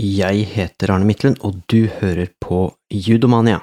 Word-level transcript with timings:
Jeg 0.00 0.46
heter 0.48 0.94
Arne 0.94 1.04
Midtlund, 1.04 1.42
og 1.44 1.58
du 1.68 1.84
hører 1.98 2.30
på 2.40 2.70
Judomania. 2.88 3.58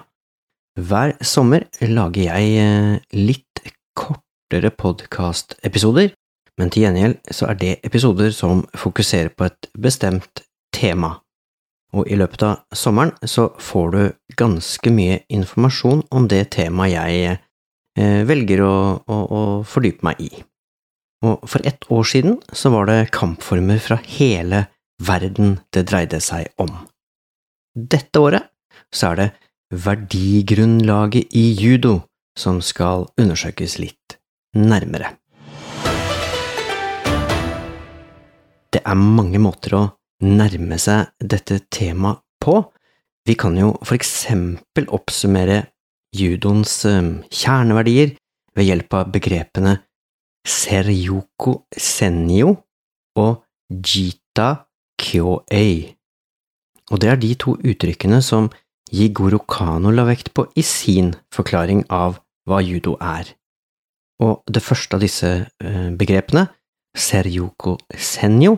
Hver 0.78 1.16
sommer 1.26 1.64
lager 1.82 2.28
jeg 2.28 2.52
eh, 2.62 3.00
litt 3.18 3.64
kortere 3.98 4.70
podkastepisoder, 4.70 6.12
men 6.62 6.70
til 6.70 6.86
gjengjeld 6.86 7.34
så 7.34 7.50
er 7.50 7.58
det 7.58 7.72
episoder 7.90 8.30
som 8.38 8.62
fokuserer 8.78 9.34
på 9.34 9.48
et 9.48 9.72
bestemt 9.74 10.44
tema. 10.78 11.16
Og 11.98 12.06
i 12.06 12.22
løpet 12.22 12.46
av 12.46 12.62
sommeren 12.70 13.16
så 13.26 13.50
får 13.58 13.92
du 13.96 14.02
ganske 14.38 14.94
mye 14.94 15.24
informasjon 15.34 16.06
om 16.14 16.30
det 16.30 16.44
temaet 16.54 16.94
jeg 17.00 17.34
eh, 17.34 18.22
velger 18.30 18.62
å, 18.62 18.78
å, 19.02 19.22
å 19.26 19.44
fordype 19.66 20.06
meg 20.06 20.22
i. 20.22 20.32
Og 21.26 21.50
for 21.50 21.66
ett 21.66 21.90
år 21.90 22.06
siden 22.06 22.38
så 22.54 22.70
var 22.78 22.92
det 22.92 23.08
kampformer 23.16 23.82
fra 23.82 23.98
hele 24.06 24.68
verden 25.04 25.60
det 25.74 25.88
dreide 25.90 26.20
seg 26.24 26.50
om. 26.62 26.72
Dette 27.78 28.20
året 28.20 28.50
så 28.94 29.12
er 29.12 29.20
det 29.20 29.30
verdigrunnlaget 29.86 31.36
i 31.36 31.46
judo 31.60 32.00
som 32.38 32.62
skal 32.64 33.08
undersøkes 33.20 33.78
litt 33.82 34.18
nærmere. 34.58 35.14
Det 38.72 38.84
er 38.84 39.00
mange 39.00 39.40
måter 39.42 39.76
å 39.78 39.84
nærme 40.24 40.78
seg 40.82 41.12
dette 41.20 41.60
temaet 41.74 42.22
på. 42.44 42.60
Vi 43.28 43.36
kan 43.36 43.58
jo 43.60 43.74
for 43.84 43.98
eksempel 43.98 44.88
oppsummere 44.94 45.66
judoens 46.16 46.80
eh, 46.88 47.10
kjerneverdier 47.28 48.16
ved 48.58 48.70
hjelp 48.70 48.96
av 48.98 49.12
begrepene 49.14 49.76
seryoko 50.48 51.58
senyo 51.76 52.54
og 53.20 53.44
jita 53.68 54.67
kyo-ei. 55.02 55.96
Og 56.92 57.02
det 57.02 57.10
er 57.12 57.20
de 57.22 57.34
to 57.36 57.56
uttrykkene 57.58 58.22
som 58.24 58.50
Jigoro 58.94 59.40
Kano 59.44 59.92
la 59.92 60.06
vekt 60.08 60.32
på 60.34 60.48
i 60.56 60.64
sin 60.64 61.14
forklaring 61.36 61.84
av 61.92 62.22
hva 62.48 62.62
judo 62.64 62.96
er. 63.04 63.34
Og 64.24 64.42
det 64.48 64.64
første 64.64 64.98
av 64.98 65.04
disse 65.04 65.32
eh, 65.46 65.90
begrepene, 65.94 66.48
seryoko 66.98 67.76
senyo, 67.94 68.58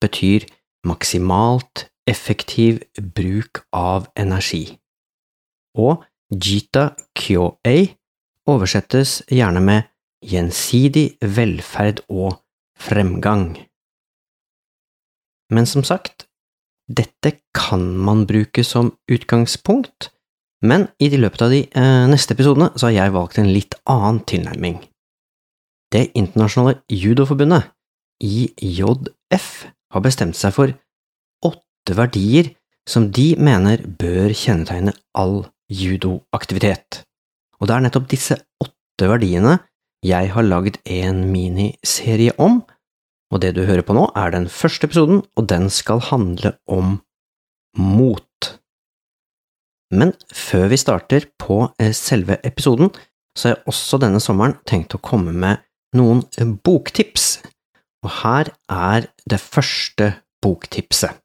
betyr 0.00 0.46
maksimalt 0.86 1.88
effektiv 2.08 2.82
bruk 3.16 3.64
av 3.74 4.06
energi. 4.18 4.78
Og 5.78 6.04
jita 6.30 6.90
kyo-ei 7.16 7.96
oversettes 8.50 9.20
gjerne 9.30 9.62
med 9.64 9.88
gjensidig 10.26 11.16
velferd 11.20 12.04
og 12.08 12.40
fremgang. 12.80 13.56
Men 15.50 15.66
som 15.66 15.84
sagt, 15.86 16.26
dette 16.90 17.36
kan 17.54 17.82
man 17.98 18.24
bruke 18.26 18.64
som 18.66 18.92
utgangspunkt, 19.10 20.10
men 20.62 20.88
i 21.00 21.08
løpet 21.14 21.42
av 21.42 21.52
de 21.54 21.64
eh, 21.66 22.06
neste 22.10 22.34
episodene 22.36 22.70
så 22.76 22.88
har 22.88 22.96
jeg 22.96 23.14
valgt 23.16 23.38
en 23.40 23.50
litt 23.50 23.76
annen 23.88 24.20
tilnærming. 24.28 24.80
Det 25.90 26.10
internasjonale 26.18 26.80
judoforbundet, 26.92 27.70
IJF, 28.20 29.48
har 29.90 30.04
bestemt 30.04 30.38
seg 30.38 30.54
for 30.54 30.74
åtte 31.46 31.96
verdier 31.96 32.52
som 32.88 33.08
de 33.14 33.32
mener 33.40 33.82
bør 33.82 34.34
kjennetegne 34.36 34.92
all 35.18 35.42
judoaktivitet. 35.70 37.02
Og 37.60 37.68
det 37.68 37.76
er 37.76 37.84
nettopp 37.86 38.10
disse 38.10 38.36
åtte 38.62 39.08
verdiene 39.10 39.58
jeg 40.06 40.30
har 40.32 40.46
lagd 40.46 40.78
en 40.88 41.24
miniserie 41.28 42.32
om, 42.40 42.62
og 43.30 43.42
det 43.42 43.54
du 43.56 43.62
hører 43.66 43.84
på 43.86 43.94
nå, 43.94 44.08
er 44.18 44.34
den 44.34 44.48
første 44.50 44.88
episoden, 44.88 45.22
og 45.38 45.46
den 45.50 45.70
skal 45.70 46.02
handle 46.10 46.56
om 46.66 46.98
mot. 47.78 48.26
Men 49.90 50.12
før 50.34 50.68
vi 50.70 50.78
starter 50.78 51.26
på 51.38 51.62
eh, 51.78 51.94
selve 51.94 52.38
episoden, 52.46 52.90
så 53.38 53.48
har 53.48 53.56
jeg 53.56 53.70
også 53.70 54.00
denne 54.02 54.20
sommeren 54.22 54.56
tenkt 54.66 54.94
å 54.94 55.02
komme 55.02 55.34
med 55.34 55.62
noen 55.98 56.24
eh, 56.38 56.46
boktips, 56.46 57.40
og 58.02 58.14
her 58.22 58.50
er 58.70 59.10
det 59.30 59.40
første 59.42 60.14
boktipset. 60.42 61.18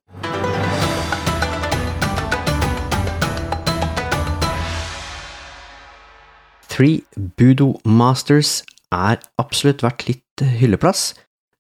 Three 6.70 7.06
Budo 7.38 7.78
Masters 7.88 8.60
er 8.92 9.22
absolutt 9.40 9.86
verdt 9.86 10.10
litt 10.10 10.44
eh, 10.44 10.58
hylleplass, 10.60 11.14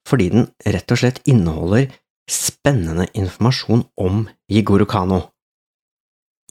fordi 0.07 0.29
den 0.33 0.49
rett 0.65 0.91
og 0.93 1.01
slett 1.01 1.21
inneholder 1.29 1.89
spennende 2.29 3.07
informasjon 3.13 3.85
om 4.01 4.25
Jigoro 4.51 4.87
Kano. 4.89 5.21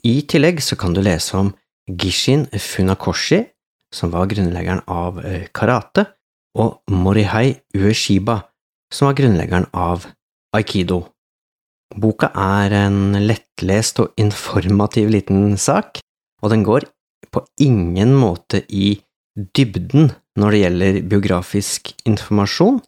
I 0.05 0.21
tillegg 0.29 0.61
så 0.63 0.77
kan 0.79 0.93
du 0.93 1.01
lese 1.03 1.37
om 1.37 1.53
Gishin 1.89 2.45
Funakoshi, 2.51 3.43
som 3.93 4.11
var 4.13 4.29
grunnleggeren 4.31 4.83
av 4.91 5.19
eh, 5.25 5.47
karate, 5.53 6.05
og 6.55 6.81
Morihei 6.91 7.57
Ueshiba, 7.75 8.39
som 8.93 9.09
var 9.09 9.17
grunnleggeren 9.17 9.67
av 9.73 10.05
aikido. 10.55 11.03
Boka 11.95 12.31
er 12.31 12.73
en 12.85 13.15
lettlest 13.27 13.99
og 14.03 14.13
informativ 14.19 15.11
liten 15.13 15.57
sak, 15.59 15.99
og 16.41 16.51
den 16.51 16.63
går 16.65 16.87
på 17.31 17.43
ingen 17.61 18.15
måte 18.15 18.63
i 18.69 18.95
dybden 19.35 20.11
når 20.39 20.51
det 20.51 20.61
gjelder 20.61 20.99
biografisk 21.11 21.91
informasjon, 22.07 22.79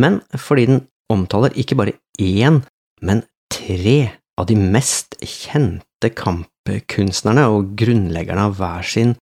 men 0.00 0.20
fordi 0.38 0.66
den 0.70 0.80
omtaler 1.12 1.54
ikke 1.58 1.76
bare 1.78 1.96
én, 2.20 2.60
men 3.04 3.24
tre 3.52 3.98
av 4.40 4.48
de 4.48 4.56
mest 4.56 5.18
kjente 5.20 6.12
kampkunstnerne 6.16 7.44
og 7.52 7.74
grunnleggerne 7.78 8.46
av 8.48 8.56
hver 8.60 8.86
sin 8.86 9.14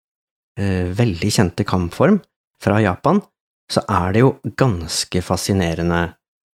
eh, 0.61 0.87
veldig 0.95 1.33
kjente 1.35 1.67
kampform 1.67 2.21
fra 2.63 2.79
Japan, 2.85 3.23
så 3.69 3.83
er 3.91 4.15
det 4.15 4.25
jo 4.25 4.33
ganske 4.59 5.23
fascinerende 5.25 6.03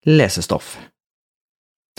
lesestoff. 0.07 0.77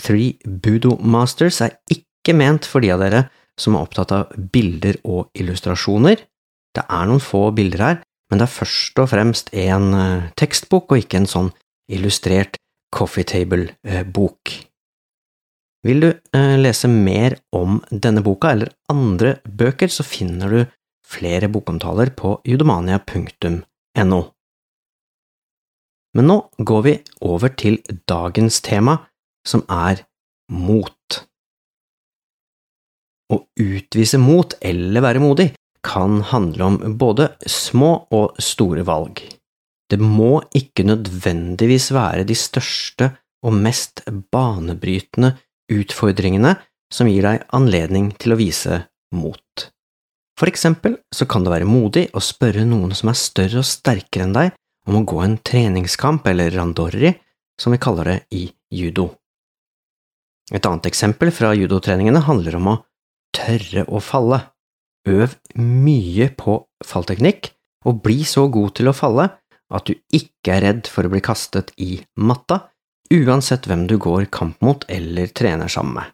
Three 0.01 0.37
Budo 0.43 0.97
Masters 0.99 1.61
er 1.63 1.77
ikke 1.91 2.35
ment 2.35 2.67
for 2.67 2.83
de 2.83 2.91
av 2.93 3.03
dere 3.03 3.27
som 3.59 3.75
er 3.75 3.85
opptatt 3.85 4.13
av 4.15 4.31
bilder 4.53 4.97
og 5.05 5.29
illustrasjoner. 5.37 6.23
Det 6.73 6.83
er 6.83 7.09
noen 7.09 7.21
få 7.21 7.51
bilder 7.55 7.85
her, 7.85 7.99
men 8.31 8.41
det 8.41 8.47
er 8.47 8.55
først 8.55 8.99
og 9.03 9.11
fremst 9.11 9.51
en 9.53 9.91
eh, 9.93 10.31
tekstbok 10.39 10.95
og 10.95 11.03
ikke 11.03 11.21
en 11.21 11.29
sånn 11.29 11.51
illustrert 11.91 12.59
coffee 12.93 13.25
table-bok. 13.27 14.53
Vil 15.83 15.99
du 15.99 16.09
eh, 16.11 16.55
lese 16.61 16.87
mer 16.87 17.35
om 17.55 17.81
denne 17.89 18.23
boka 18.23 18.53
eller 18.53 18.71
andre 18.91 19.35
bøker, 19.43 19.91
så 19.91 20.05
finner 20.07 20.53
du 20.53 20.61
flere 21.03 21.49
bokomtaler 21.51 22.13
på 22.15 22.37
judomania.no. 22.47 24.21
Men 26.13 26.29
nå 26.29 26.37
går 26.61 26.81
vi 26.85 26.95
over 27.25 27.53
til 27.57 27.81
dagens 28.09 28.61
tema, 28.63 28.99
som 29.47 29.65
er 29.67 30.05
mot. 30.53 31.19
Å 33.33 33.39
utvise 33.59 34.19
mot 34.21 34.53
eller 34.61 35.03
være 35.03 35.23
modig 35.23 35.49
kan 35.83 36.21
handle 36.29 36.67
om 36.69 36.97
både 36.99 37.33
små 37.49 37.95
og 38.13 38.37
store 38.39 38.85
valg. 38.87 39.19
Det 39.93 39.99
må 40.01 40.39
ikke 40.57 40.87
nødvendigvis 40.89 41.91
være 41.93 42.25
de 42.25 42.33
største 42.37 43.11
og 43.45 43.53
mest 43.53 44.01
banebrytende 44.33 45.35
utfordringene 45.69 46.55
som 46.93 47.09
gir 47.11 47.25
deg 47.27 47.43
anledning 47.53 48.09
til 48.17 48.33
å 48.33 48.39
vise 48.39 48.79
mot. 49.13 49.67
For 50.39 50.49
eksempel 50.49 50.97
så 51.13 51.27
kan 51.29 51.45
det 51.45 51.53
være 51.53 51.69
modig 51.69 52.07
å 52.17 52.23
spørre 52.25 52.65
noen 52.65 52.95
som 52.97 53.11
er 53.11 53.19
større 53.19 53.61
og 53.61 53.69
sterkere 53.69 54.25
enn 54.25 54.33
deg, 54.33 54.55
om 54.89 54.97
å 54.97 55.05
gå 55.07 55.19
en 55.21 55.37
treningskamp 55.45 56.25
eller 56.27 56.49
randori, 56.57 57.13
som 57.61 57.75
vi 57.75 57.79
kaller 57.79 58.09
det 58.09 58.17
i 58.33 58.47
judo. 58.73 59.11
Et 60.51 60.65
annet 60.65 60.89
eksempel 60.89 61.29
fra 61.31 61.53
judotreningene 61.55 62.25
handler 62.25 62.57
om 62.57 62.71
å 62.73 62.79
tørre 63.37 63.85
å 63.85 64.01
falle. 64.03 64.41
Øv 65.07 65.37
mye 65.59 66.31
på 66.33 66.57
fallteknikk, 66.83 67.53
og 67.85 68.01
bli 68.03 68.23
så 68.27 68.47
god 68.51 68.73
til 68.79 68.89
å 68.89 68.95
falle 68.95 69.29
at 69.73 69.89
du 69.89 69.95
ikke 70.13 70.55
er 70.55 70.65
redd 70.67 70.89
for 70.91 71.05
å 71.05 71.11
bli 71.13 71.21
kastet 71.23 71.73
i 71.81 71.97
matta, 72.15 72.67
uansett 73.13 73.67
hvem 73.69 73.87
du 73.89 73.97
går 74.01 74.27
kamp 74.33 74.61
mot 74.65 74.85
eller 74.91 75.33
trener 75.35 75.71
sammen 75.71 75.99
med. 75.99 76.11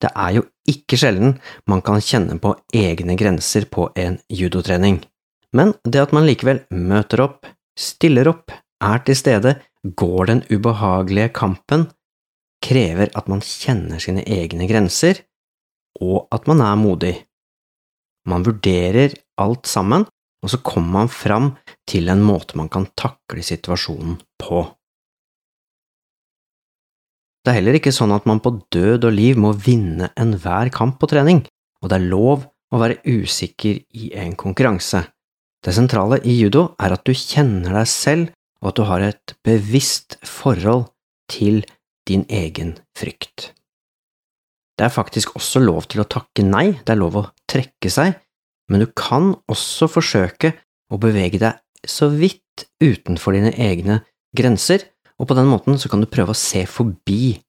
Det 0.00 0.10
er 0.16 0.36
jo 0.38 0.46
ikke 0.70 0.96
sjelden 0.96 1.34
man 1.68 1.82
kan 1.84 2.00
kjenne 2.00 2.38
på 2.40 2.54
egne 2.72 3.16
grenser 3.20 3.66
på 3.68 3.90
en 4.00 4.16
judotrening, 4.32 5.02
men 5.56 5.74
det 5.84 6.00
at 6.00 6.14
man 6.16 6.28
likevel 6.28 6.62
møter 6.72 7.24
opp, 7.26 7.48
stiller 7.76 8.30
opp, 8.30 8.54
er 8.80 9.02
til 9.04 9.18
stede, 9.18 9.58
går 9.84 10.30
den 10.30 10.44
ubehagelige 10.48 11.32
kampen, 11.36 11.90
krever 12.64 13.12
at 13.16 13.28
man 13.28 13.42
kjenner 13.44 14.00
sine 14.00 14.24
egne 14.24 14.68
grenser, 14.70 15.20
og 16.00 16.28
at 16.32 16.48
man 16.48 16.62
er 16.64 16.80
modig. 16.80 17.14
Man 18.28 18.44
vurderer 18.46 19.16
alt 19.40 19.68
sammen 19.68 20.06
og 20.40 20.52
så 20.52 20.60
kommer 20.64 21.02
man 21.02 21.10
fram 21.12 21.50
til 21.88 22.08
en 22.12 22.22
måte 22.24 22.58
man 22.58 22.70
kan 22.72 22.88
takle 22.98 23.44
situasjonen 23.44 24.18
på. 24.40 24.62
Det 27.40 27.52
er 27.52 27.58
heller 27.60 27.78
ikke 27.78 27.92
sånn 27.94 28.12
at 28.12 28.26
man 28.28 28.42
på 28.44 28.52
død 28.72 29.06
og 29.08 29.14
liv 29.16 29.38
må 29.40 29.54
vinne 29.56 30.10
enhver 30.20 30.68
kamp 30.74 30.98
på 31.00 31.08
trening, 31.12 31.44
og 31.80 31.88
det 31.88 31.96
er 31.96 32.10
lov 32.12 32.44
å 32.70 32.80
være 32.80 33.00
usikker 33.08 33.80
i 33.96 34.10
en 34.20 34.36
konkurranse. 34.38 35.06
Det 35.60 35.72
sentrale 35.76 36.20
i 36.24 36.36
judo 36.36 36.70
er 36.80 36.94
at 36.96 37.04
du 37.04 37.12
kjenner 37.16 37.80
deg 37.80 37.88
selv, 37.88 38.32
og 38.60 38.72
at 38.72 38.76
du 38.76 38.84
har 38.88 39.04
et 39.04 39.34
bevisst 39.44 40.18
forhold 40.26 40.90
til 41.32 41.62
din 42.08 42.26
egen 42.28 42.74
frykt. 42.96 43.52
Det 44.76 44.86
er 44.86 44.92
faktisk 44.92 45.34
også 45.36 45.60
lov 45.60 45.88
til 45.92 46.02
å 46.02 46.08
takke 46.08 46.44
nei, 46.44 46.70
det 46.84 46.94
er 46.94 47.00
lov 47.00 47.18
å 47.20 47.28
trekke 47.48 47.92
seg, 47.92 48.16
men 48.70 48.84
du 48.84 48.88
kan 48.96 49.34
også 49.50 49.88
forsøke 49.90 50.54
å 50.90 50.98
bevege 51.02 51.40
deg 51.42 51.58
så 51.88 52.10
vidt 52.12 52.66
utenfor 52.82 53.34
dine 53.34 53.52
egne 53.58 54.00
grenser, 54.36 54.84
og 55.20 55.28
på 55.28 55.36
den 55.36 55.50
måten 55.50 55.78
så 55.80 55.90
kan 55.92 56.02
du 56.02 56.08
prøve 56.10 56.34
å 56.34 56.38
se 56.38 56.64
forbi 56.70 57.40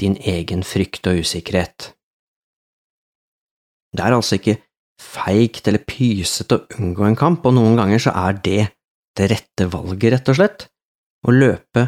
din 0.00 0.16
egen 0.24 0.64
frykt 0.66 1.06
og 1.10 1.20
usikkerhet. 1.22 1.92
Det 3.92 4.02
er 4.04 4.16
altså 4.16 4.38
ikke 4.38 4.60
feigt 5.00 5.66
eller 5.68 5.82
pysete 5.86 6.56
å 6.56 6.66
unngå 6.78 7.06
en 7.06 7.18
kamp, 7.18 7.46
og 7.46 7.56
noen 7.56 7.78
ganger 7.78 8.02
så 8.02 8.14
er 8.16 8.38
det 8.44 8.60
det 9.18 9.30
rette 9.32 9.66
valget, 9.72 10.12
rett 10.14 10.30
og 10.32 10.38
slett. 10.38 10.66
Å 11.26 11.34
løpe 11.34 11.86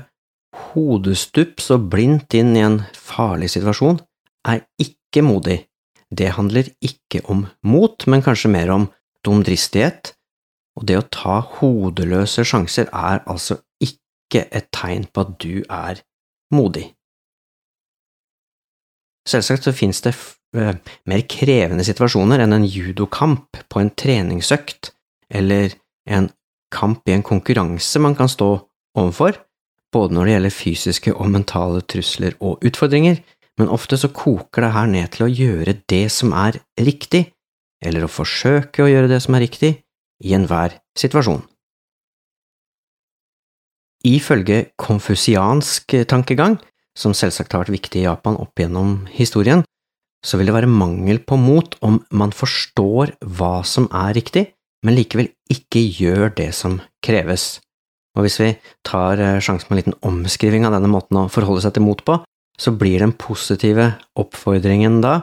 hodestups 0.73 1.71
og 1.73 1.89
blindt 1.93 2.35
inn 2.37 2.53
i 2.57 2.65
en 2.65 2.81
farlig 2.99 3.53
situasjon 3.55 4.01
er 4.49 4.65
ikke 4.83 5.25
modig. 5.25 5.63
Det 6.13 6.35
handler 6.37 6.69
ikke 6.85 7.23
om 7.33 7.47
mot, 7.65 8.07
men 8.07 8.25
kanskje 8.25 8.53
mer 8.53 8.73
om 8.75 8.89
dumdristighet, 9.25 10.13
og 10.77 10.87
det 10.89 10.99
å 10.99 11.09
ta 11.13 11.39
hodeløse 11.59 12.45
sjanser 12.49 12.89
er 12.89 13.23
altså 13.29 13.59
ikke 13.83 14.47
et 14.53 14.69
tegn 14.75 15.07
på 15.13 15.25
at 15.25 15.33
du 15.43 15.63
er 15.69 16.03
modig. 16.53 16.91
Selvsagt 19.29 19.69
så 19.69 19.75
finnes 19.77 20.03
det 20.03 20.15
eh, 20.59 20.75
mer 21.09 21.25
krevende 21.31 21.85
situasjoner 21.87 22.43
enn 22.43 22.57
en 22.57 22.67
judokamp 22.67 23.61
på 23.71 23.83
en 23.83 23.93
treningsøkt 23.95 24.91
eller 25.33 25.77
en 26.11 26.29
kamp 26.73 27.07
i 27.09 27.15
en 27.15 27.25
konkurranse 27.25 28.01
man 28.03 28.17
kan 28.19 28.31
stå 28.33 28.51
overfor, 28.99 29.37
både 29.93 30.17
når 30.17 30.27
det 30.27 30.35
gjelder 30.35 30.57
fysiske 30.57 31.15
og 31.15 31.31
mentale 31.31 31.85
trusler 31.85 32.35
og 32.41 32.65
utfordringer, 32.67 33.21
men 33.61 33.71
ofte 33.73 33.99
så 34.01 34.11
koker 34.15 34.65
det 34.65 34.75
her 34.75 34.91
ned 34.91 35.13
til 35.15 35.27
å 35.27 35.33
gjøre 35.33 35.77
det 35.91 36.07
som 36.15 36.33
er 36.37 36.59
riktig, 36.81 37.27
eller 37.83 38.07
å 38.07 38.13
forsøke 38.13 38.85
å 38.85 38.91
gjøre 38.91 39.11
det 39.11 39.21
som 39.25 39.37
er 39.37 39.45
riktig, 39.47 39.73
i 40.23 40.35
enhver 40.37 40.79
situasjon. 40.99 41.43
Ifølge 44.07 44.73
konfusiansk 44.81 45.95
tankegang 46.11 46.57
som 46.99 47.15
selvsagt 47.17 47.55
har 47.55 47.65
vært 47.65 47.77
viktig 47.77 48.03
i 48.03 48.07
Japan 48.07 48.39
opp 48.41 48.59
gjennom 48.59 49.05
historien, 49.15 49.63
så 50.23 50.39
vil 50.39 50.51
det 50.51 50.55
være 50.55 50.71
mangel 50.71 51.19
på 51.27 51.39
mot 51.41 51.75
om 51.83 51.99
man 52.15 52.35
forstår 52.35 53.17
hva 53.39 53.63
som 53.67 53.89
er 53.91 54.15
riktig, 54.19 54.47
men 54.87 54.97
likevel 54.99 55.31
ikke 55.51 55.83
gjør 55.83 56.33
det 56.39 56.51
som 56.55 56.79
kreves. 57.05 57.61
Og 58.19 58.27
hvis 58.27 58.39
vi 58.43 58.51
tar 58.87 59.21
eh, 59.23 59.41
sjansen 59.43 59.69
på 59.69 59.75
en 59.75 59.81
liten 59.81 59.99
omskriving 60.05 60.67
av 60.69 60.75
denne 60.77 60.91
måten 60.91 61.19
å 61.19 61.29
forholde 61.33 61.65
seg 61.65 61.77
til 61.77 61.87
mot 61.87 62.03
på, 62.05 62.19
så 62.61 62.73
blir 62.77 63.03
den 63.03 63.15
positive 63.17 63.95
oppfordringen 64.19 65.01
da 65.05 65.15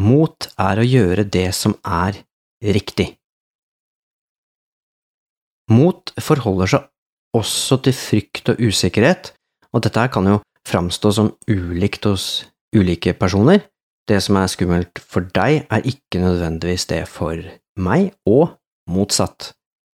mot 0.00 0.48
er 0.60 0.80
å 0.80 0.86
gjøre 0.86 1.26
det 1.28 1.50
som 1.56 1.74
er 1.84 2.22
riktig. 2.64 3.12
Mot 5.72 6.12
forholder 6.20 6.72
seg 6.72 6.88
også 7.36 7.78
til 7.84 7.96
frykt 7.96 8.50
og 8.52 8.60
usikkerhet, 8.60 9.32
og 9.72 9.84
dette 9.84 10.06
kan 10.12 10.28
jo 10.28 10.40
framstå 10.68 11.12
som 11.16 11.30
ulikt 11.48 12.08
hos 12.08 12.26
ulike 12.76 13.14
personer. 13.18 13.62
Det 14.08 14.18
som 14.24 14.36
er 14.40 14.50
skummelt 14.50 14.98
for 14.98 15.28
deg, 15.36 15.66
er 15.70 15.88
ikke 15.88 16.20
nødvendigvis 16.22 16.88
det 16.90 17.04
for 17.08 17.38
meg, 17.78 18.12
og 18.26 18.58
motsatt. 18.90 19.52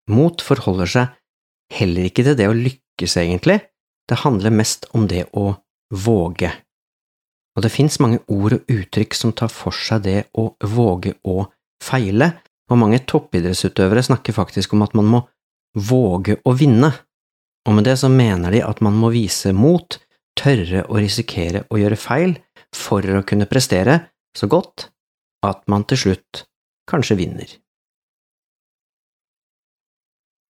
Mot 0.10 0.42
forholder 0.42 0.90
seg 0.90 1.16
heller 1.76 2.08
ikke 2.08 2.24
til 2.24 2.38
det 2.40 2.48
å 2.48 2.56
lykkes, 2.56 3.18
egentlig, 3.20 3.60
det 4.08 4.22
handler 4.24 4.56
mest 4.56 4.88
om 4.96 5.06
det 5.12 5.26
å 5.36 5.52
våge. 5.92 6.54
Og 7.58 7.64
det 7.66 7.74
fins 7.74 7.98
mange 8.04 8.20
ord 8.30 8.54
og 8.54 8.70
uttrykk 8.70 9.18
som 9.18 9.34
tar 9.34 9.50
for 9.50 9.74
seg 9.74 10.04
det 10.06 10.20
å 10.38 10.52
våge 10.62 11.16
å 11.26 11.48
feile, 11.84 12.36
og 12.70 12.82
mange 12.82 13.00
toppidrettsutøvere 13.10 14.04
snakker 14.06 14.36
faktisk 14.36 14.76
om 14.76 14.84
at 14.86 14.94
man 14.98 15.10
må 15.10 15.22
våge 15.88 16.38
å 16.46 16.54
vinne, 16.58 16.92
og 17.68 17.76
med 17.76 17.88
det 17.88 17.98
så 18.00 18.12
mener 18.14 18.54
de 18.54 18.62
at 18.64 18.82
man 18.86 18.98
må 19.00 19.10
vise 19.14 19.54
mot, 19.56 19.98
tørre 20.38 20.84
å 20.86 21.00
risikere 21.02 21.64
å 21.74 21.80
gjøre 21.82 21.98
feil 21.98 22.36
for 22.76 23.02
å 23.02 23.24
kunne 23.26 23.50
prestere 23.50 23.98
så 24.38 24.46
godt 24.52 24.92
at 25.48 25.64
man 25.72 25.88
til 25.90 26.04
slutt 26.04 26.44
kanskje 26.90 27.18
vinner. 27.18 27.50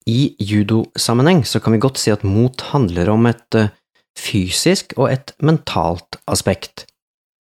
I 0.10 0.36
judosammenheng 0.42 1.44
så 1.46 1.62
kan 1.62 1.74
vi 1.74 1.82
godt 1.82 2.00
si 2.02 2.14
at 2.14 2.26
mot 2.26 2.62
handler 2.72 3.10
om 3.14 3.28
et 3.30 3.58
eh, 3.58 3.74
fysisk 4.18 4.96
og 4.98 5.12
et 5.12 5.34
mentalt 5.42 6.18
aspekt. 6.30 6.88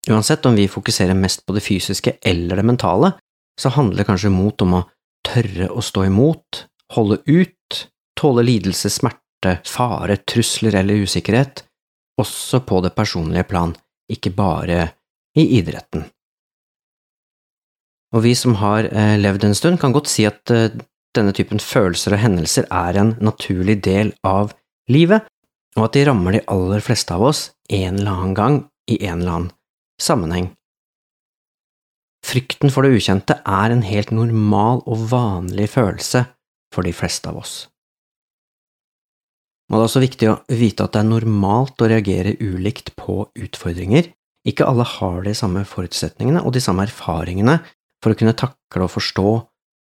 Uansett 0.09 0.45
om 0.45 0.55
vi 0.57 0.67
fokuserer 0.67 1.13
mest 1.13 1.45
på 1.45 1.53
det 1.53 1.61
fysiske 1.61 2.15
eller 2.25 2.57
det 2.57 2.65
mentale, 2.65 3.11
så 3.59 3.69
handler 3.69 4.07
kanskje 4.07 4.31
mot 4.33 4.61
om 4.65 4.79
å 4.79 4.85
tørre 5.27 5.69
å 5.69 5.83
stå 5.85 6.07
imot, 6.07 6.63
holde 6.95 7.19
ut, 7.29 7.81
tåle 8.17 8.45
lidelse, 8.47 8.89
smerte, 8.89 9.59
fare, 9.67 10.17
trusler 10.25 10.79
eller 10.81 11.05
usikkerhet, 11.05 11.63
også 12.21 12.63
på 12.65 12.81
det 12.85 12.95
personlige 12.97 13.45
plan, 13.49 13.75
ikke 14.11 14.33
bare 14.33 14.87
i 15.37 15.45
idretten. 15.59 16.07
Og 18.11 18.25
vi 18.25 18.33
som 18.35 18.57
har 18.59 18.89
eh, 18.89 19.15
levd 19.21 19.45
en 19.47 19.55
stund, 19.55 19.79
kan 19.79 19.93
godt 19.95 20.09
si 20.11 20.25
at 20.27 20.51
eh, 20.51 20.73
denne 21.15 21.31
typen 21.35 21.61
følelser 21.63 22.17
og 22.17 22.23
hendelser 22.23 22.67
er 22.67 22.99
en 22.99 23.13
naturlig 23.23 23.77
del 23.85 24.11
av 24.27 24.51
livet, 24.91 25.29
og 25.77 25.87
at 25.87 25.95
de 25.95 26.03
rammer 26.09 26.35
de 26.35 26.45
aller 26.51 26.83
fleste 26.83 27.15
av 27.15 27.23
oss 27.29 27.45
en 27.71 28.01
eller 28.01 28.11
annen 28.11 28.35
gang 28.35 28.57
i 28.91 28.97
en 29.05 29.21
eller 29.21 29.35
annen 29.37 29.51
sammenheng. 30.01 30.51
Frykten 32.25 32.71
for 32.73 32.85
det 32.85 32.97
ukjente 32.99 33.39
er 33.39 33.73
en 33.73 33.83
helt 33.85 34.13
normal 34.13 34.83
og 34.85 35.07
vanlig 35.11 35.71
følelse 35.73 36.25
for 36.73 36.87
de 36.87 36.93
fleste 36.95 37.31
av 37.31 37.41
oss. 37.41 37.55
Og 39.71 39.77
det 39.77 39.79
er 39.79 39.87
også 39.87 40.03
viktig 40.03 40.27
å 40.27 40.39
vite 40.51 40.85
at 40.85 40.93
det 40.93 41.01
er 41.01 41.07
normalt 41.07 41.81
å 41.81 41.87
reagere 41.87 42.35
ulikt 42.43 42.91
på 42.99 43.23
utfordringer. 43.39 44.09
Ikke 44.47 44.67
alle 44.67 44.83
har 44.97 45.21
de 45.23 45.33
samme 45.37 45.63
forutsetningene 45.67 46.41
og 46.43 46.53
de 46.55 46.63
samme 46.63 46.83
erfaringene 46.87 47.61
for 48.03 48.11
å 48.11 48.19
kunne 48.19 48.35
takle 48.37 48.87
og 48.87 48.91
forstå 48.91 49.29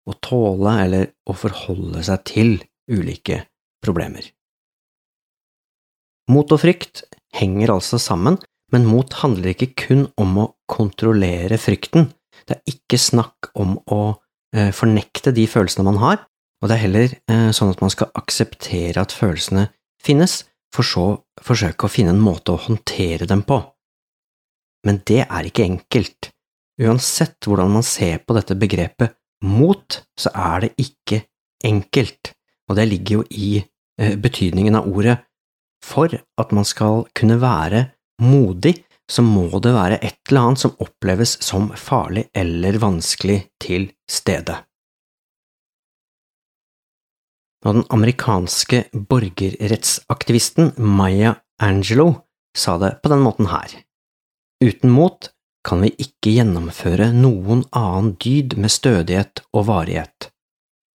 og 0.08 0.18
tåle 0.25 0.75
eller 0.84 1.12
å 1.28 1.37
forholde 1.37 2.02
seg 2.04 2.25
til 2.28 2.52
ulike 2.90 3.42
problemer. 3.84 4.26
Mot 6.28 6.52
og 6.52 6.60
frykt 6.60 7.06
henger 7.37 7.72
altså 7.72 8.00
sammen, 8.02 8.37
men 8.75 8.87
mot 8.88 9.12
handler 9.22 9.52
ikke 9.54 9.72
kun 9.87 10.06
om 10.20 10.37
å 10.42 10.46
kontrollere 10.70 11.58
frykten. 11.60 12.10
Det 12.48 12.58
er 12.58 12.75
ikke 12.75 13.00
snakk 13.00 13.50
om 13.58 13.76
å 13.92 14.02
eh, 14.54 14.70
fornekte 14.76 15.32
de 15.37 15.46
følelsene 15.50 15.87
man 15.88 16.00
har, 16.02 16.22
og 16.60 16.70
det 16.70 16.76
er 16.76 16.84
heller 16.84 17.16
eh, 17.30 17.50
sånn 17.54 17.72
at 17.72 17.82
man 17.84 17.92
skal 17.94 18.12
akseptere 18.18 19.00
at 19.02 19.14
følelsene 19.14 19.68
finnes, 20.04 20.42
for 20.75 20.84
så 20.84 21.06
forsøke 21.40 21.87
å 21.87 21.92
finne 21.92 22.12
en 22.12 22.20
måte 22.20 22.52
å 22.52 22.60
håndtere 22.60 23.28
dem 23.28 23.40
på. 23.48 23.62
Men 24.87 25.00
det 25.08 25.22
er 25.25 25.48
ikke 25.48 25.64
enkelt. 25.64 26.30
Uansett 26.78 27.48
hvordan 27.48 27.72
man 27.78 27.87
ser 27.87 28.20
på 28.22 28.37
dette 28.37 28.56
begrepet 28.58 29.16
mot, 29.44 30.00
så 30.18 30.30
er 30.34 30.66
det 30.66 30.75
ikke 30.82 31.22
enkelt, 31.66 32.32
og 32.68 32.76
det 32.78 32.87
ligger 32.90 33.18
jo 33.18 33.25
i 33.30 33.50
eh, 33.58 34.14
betydningen 34.20 34.78
av 34.78 34.90
ordet. 34.90 35.18
For 35.84 36.10
at 36.10 36.52
man 36.54 36.66
skal 36.66 37.06
kunne 37.16 37.38
være 37.40 37.87
modig, 38.22 38.76
så 39.08 39.25
må 39.25 39.48
det 39.64 39.72
være 39.72 40.00
et 40.04 40.20
eller 40.28 40.50
annet 40.50 40.64
som 40.64 40.76
oppleves 40.84 41.37
som 41.44 41.70
farlig 41.76 42.28
eller 42.37 42.80
vanskelig 42.82 43.42
til 43.62 43.90
stede 44.10 44.58
og 47.66 47.75
den 47.75 47.87
amerikanske 47.92 48.84
borgerrettsaktivisten 48.92 50.72
Maya 50.78 51.34
Angelo 51.62 52.12
sa 52.56 52.78
det 52.78 52.98
på 53.02 53.10
den 53.12 53.22
måten 53.25 53.50
her. 53.50 53.75
Uten 54.64 54.94
mot 54.94 55.30
kan 55.66 55.82
vi 55.84 55.92
ikke 56.00 56.32
gjennomføre 56.38 57.10
noen 57.14 57.64
annen 57.76 58.14
dyd 58.22 58.56
med 58.58 58.72
stødighet 58.72 59.42
og 59.52 59.68
varighet. 59.68 60.30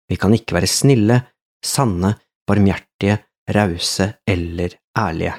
Vi 0.10 0.18
kan 0.20 0.34
ikke 0.36 0.58
være 0.58 0.72
snille, 0.72 1.20
sanne, 1.64 2.16
barmhjertige, 2.48 3.20
rause 3.54 4.14
eller 4.28 4.76
ærlige. 4.98 5.36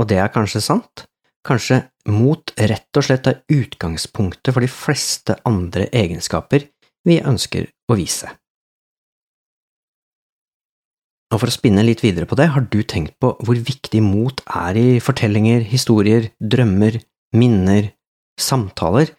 Og 0.00 0.08
det 0.10 0.18
er 0.20 0.32
kanskje 0.34 0.62
sant? 0.64 1.04
Kanskje 1.44 1.82
mot 2.08 2.54
rett 2.56 2.98
og 2.98 3.04
slett 3.04 3.28
er 3.28 3.42
utgangspunktet 3.52 4.54
for 4.54 4.64
de 4.64 4.70
fleste 4.70 5.36
andre 5.48 5.90
egenskaper 5.92 6.66
vi 7.04 7.20
ønsker 7.20 7.68
å 7.90 7.98
vise. 7.98 8.30
Og 11.34 11.40
for 11.42 11.50
å 11.50 11.54
spinne 11.54 11.82
litt 11.84 12.04
videre 12.04 12.28
på 12.30 12.38
det, 12.38 12.46
har 12.54 12.64
du 12.70 12.80
tenkt 12.86 13.16
på 13.20 13.32
hvor 13.42 13.58
viktig 13.58 14.00
mot 14.04 14.40
er 14.46 14.78
i 14.78 14.88
fortellinger, 15.02 15.64
historier, 15.66 16.30
drømmer, 16.38 17.00
minner, 17.34 17.90
samtaler, 18.40 19.10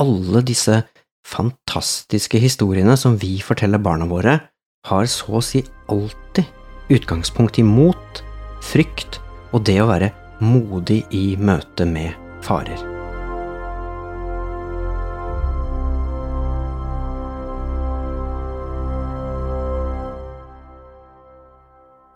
alle 0.00 0.42
disse 0.46 0.82
fantastiske 1.26 2.40
historiene 2.42 2.96
som 2.98 3.16
vi 3.20 3.38
forteller 3.44 3.82
barna 3.82 4.08
våre, 4.10 4.40
har 4.88 5.10
så 5.12 5.38
å 5.38 5.44
si 5.44 5.62
alltid 5.92 6.48
utgangspunkt 6.90 7.60
i 7.60 7.66
mot, 7.66 8.24
frykt 8.64 9.20
og 9.54 9.62
det 9.68 9.78
å 9.82 9.88
være 9.90 10.10
modig 10.40 11.04
i 11.14 11.36
møte 11.38 11.86
med 11.88 12.16
farer. 12.44 12.80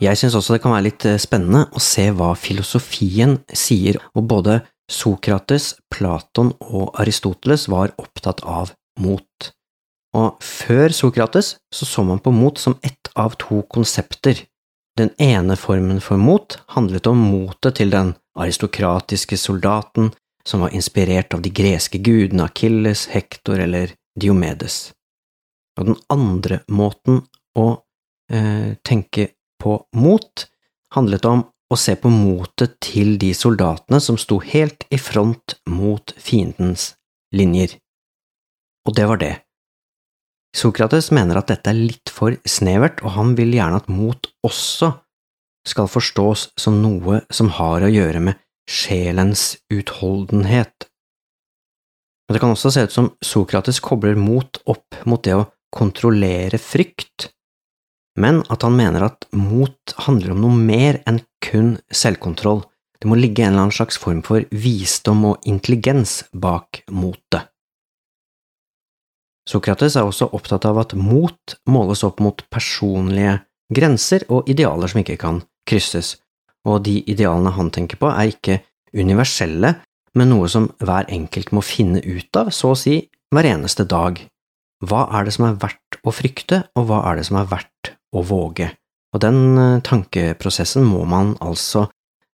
Jeg 0.03 0.19
syns 0.19 0.35
også 0.35 0.57
det 0.57 0.61
kan 0.61 0.73
være 0.75 0.89
litt 0.89 1.05
eh, 1.07 1.19
spennende 1.21 1.65
å 1.71 1.81
se 1.81 2.09
hva 2.11 2.33
filosofien 2.35 3.37
sier, 3.55 3.95
og 4.13 4.27
både 4.27 4.59
Sokrates, 4.91 5.71
Platon 5.89 6.51
og 6.59 6.97
Aristoteles 7.01 7.69
var 7.71 7.93
opptatt 8.01 8.43
av 8.43 8.73
mot. 9.01 9.47
Og 10.15 10.43
før 10.43 10.93
Sokrates 10.95 11.55
så, 11.73 11.87
så 11.87 12.03
man 12.07 12.21
på 12.23 12.33
mot 12.35 12.59
som 12.59 12.77
ett 12.83 13.09
av 13.15 13.37
to 13.39 13.63
konsepter. 13.71 14.43
Den 14.95 15.11
ene 15.19 15.57
formen 15.59 15.99
for 16.01 16.17
mot 16.17 16.55
handlet 16.71 17.07
om 17.07 17.19
motet 17.19 17.81
til 17.81 17.91
den 17.91 18.13
aristokratiske 18.39 19.37
soldaten 19.37 20.13
som 20.47 20.61
var 20.63 20.75
inspirert 20.77 21.33
av 21.35 21.41
de 21.43 21.51
greske 21.51 21.99
gudene 21.99 22.45
Akilles, 22.47 23.07
Hektor 23.11 23.59
eller 23.59 23.91
Diomedes. 24.15 24.93
Og 25.79 25.89
den 25.89 25.99
andre 26.13 26.61
måten 26.71 27.25
å 27.59 27.67
eh, 28.31 28.77
tenke 28.87 29.33
på 29.59 29.81
mot 29.99 30.47
handlet 30.95 31.27
om 31.27 31.43
å 31.71 31.75
se 31.79 31.95
på 31.99 32.11
motet 32.13 32.77
til 32.79 33.17
de 33.19 33.33
soldatene 33.35 33.99
som 33.99 34.19
sto 34.21 34.39
helt 34.39 34.85
i 34.93 34.99
front 35.01 35.57
mot 35.67 36.13
fiendens 36.15 36.93
linjer. 37.35 37.75
Og 38.87 38.95
det 38.95 39.09
var 39.09 39.19
det. 39.19 39.33
Sokrates 40.55 41.09
mener 41.11 41.41
at 41.41 41.49
dette 41.51 41.67
er 41.71 41.75
litt 41.75 42.11
for 42.13 42.37
snevert, 42.47 43.01
og 43.03 43.15
han 43.17 43.33
vil 43.35 43.51
gjerne 43.57 43.81
at 43.81 43.91
mot 43.91 44.29
også 44.45 44.93
skal 45.67 45.89
forstås 45.91 46.49
som 46.61 46.77
noe 46.79 47.23
som 47.33 47.49
har 47.57 47.83
å 47.83 47.91
gjøre 47.91 48.21
med 48.23 48.39
sjelens 48.69 49.55
utholdenhet. 49.73 50.87
Men 52.25 52.37
det 52.37 52.41
kan 52.41 52.53
også 52.55 52.71
se 52.73 52.85
ut 52.87 52.93
som 52.93 53.11
Sokrates 53.21 53.81
kobler 53.83 54.15
mot 54.17 54.61
opp 54.71 54.97
mot 55.05 55.21
det 55.25 55.35
å 55.37 55.47
kontrollere 55.75 56.57
frykt, 56.61 57.29
men 58.15 58.39
at 58.49 58.63
han 58.63 58.77
mener 58.77 59.09
at 59.09 59.27
mot 59.35 59.95
handler 60.07 60.33
om 60.33 60.45
noe 60.45 60.55
mer 60.55 61.01
enn 61.09 61.19
kun 61.43 61.75
selvkontroll. 61.91 62.63
Det 63.01 63.09
må 63.11 63.19
ligge 63.19 63.43
en 63.43 63.51
eller 63.51 63.67
annen 63.67 63.75
slags 63.75 63.99
form 63.99 64.23
for 64.25 64.47
visdom 64.55 65.25
og 65.33 65.49
intelligens 65.51 66.21
bak 66.31 66.85
motet. 66.95 67.51
Sokrates 69.49 69.95
er 69.95 70.07
også 70.07 70.31
opptatt 70.33 70.65
av 70.65 70.79
at 70.81 70.95
mot 70.97 71.57
måles 71.69 72.01
opp 72.07 72.21
mot 72.23 72.39
personlige 72.49 73.39
grenser 73.73 74.25
og 74.29 74.49
idealer 74.49 74.89
som 74.89 75.01
ikke 75.01 75.19
kan 75.21 75.41
krysses, 75.69 76.15
og 76.65 76.83
de 76.85 76.99
idealene 77.09 77.53
han 77.53 77.69
tenker 77.73 77.99
på, 78.01 78.09
er 78.09 78.33
ikke 78.33 78.59
universelle, 78.95 79.75
men 80.15 80.31
noe 80.31 80.47
som 80.49 80.69
hver 80.81 81.09
enkelt 81.13 81.51
må 81.53 81.61
finne 81.65 82.01
ut 82.01 82.39
av, 82.39 82.49
så 82.53 82.73
å 82.73 82.79
si 82.79 82.97
hver 83.33 83.49
eneste 83.49 83.85
dag. 83.89 84.21
Hva 84.85 85.05
er 85.17 85.27
det 85.27 85.35
som 85.35 85.47
er 85.49 85.59
verdt 85.61 85.99
å 86.05 86.13
frykte, 86.13 86.63
og 86.77 86.89
hva 86.89 87.03
er 87.09 87.19
det 87.19 87.27
som 87.27 87.39
er 87.41 87.49
verdt 87.51 87.93
å 88.15 88.23
våge. 88.25 88.71
Og 89.15 89.21
den 89.23 89.57
eh, 89.59 89.81
tankeprosessen 89.85 90.85
må 90.87 91.05
man 91.07 91.35
altså 91.43 91.85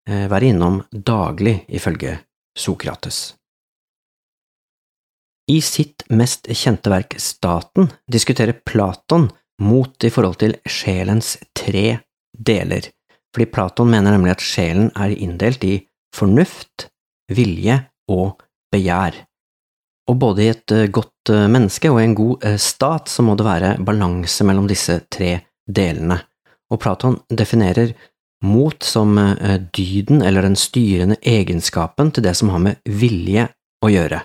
eh, 0.08 0.27
være 0.32 0.51
innom 0.53 0.82
daglig, 0.91 1.62
ifølge 1.70 2.20
Sokrates. 2.58 3.41
I 5.51 5.60
sitt 5.62 6.05
mest 6.10 6.48
kjente 6.48 6.91
verk 6.91 7.17
Staten 7.20 7.89
diskuterer 8.08 8.55
Platon 8.65 9.27
mot 9.62 10.05
i 10.05 10.12
forhold 10.13 10.39
til 10.41 10.55
sjelens 10.70 11.36
tre 11.58 12.00
deler, 12.31 12.88
fordi 13.34 13.50
Platon 13.51 13.91
mener 13.91 14.15
nemlig 14.15 14.36
at 14.38 14.46
sjelen 14.46 14.89
er 14.96 15.12
inndelt 15.12 15.65
i 15.67 15.75
fornuft, 16.15 16.88
vilje 17.31 17.77
og 18.12 18.39
begjær. 18.72 19.17
Og 20.10 20.17
både 20.20 20.43
i 20.43 20.50
et 20.51 20.75
eh, 20.75 20.88
godt 20.91 21.31
menneske 21.51 21.91
og 21.91 22.01
i 22.01 22.08
en 22.08 22.17
god 22.17 22.48
stat 22.60 23.12
så 23.12 23.24
må 23.24 23.36
det 23.39 23.48
være 23.48 23.75
balanse 23.86 24.48
mellom 24.48 24.67
disse 24.72 24.98
tre 25.12 25.36
delene, 25.67 26.17
og 26.72 26.81
Platon 26.81 27.20
definerer 27.29 27.93
mot 28.48 28.84
som 28.84 29.17
eh, 29.20 29.60
dyden 29.74 30.24
eller 30.25 30.48
den 30.48 30.58
styrende 30.60 31.20
egenskapen 31.22 32.12
til 32.12 32.25
det 32.25 32.36
som 32.39 32.50
har 32.53 32.63
med 32.63 32.81
vilje 32.89 33.48
å 33.81 33.89
gjøre, 33.91 34.22